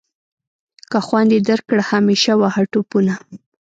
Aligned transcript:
که 0.91 0.99
خوند 1.07 1.29
یې 1.35 1.39
درکړ 1.49 1.77
همیشه 1.91 2.31
وهه 2.41 2.63
ټوپونه. 2.71 3.13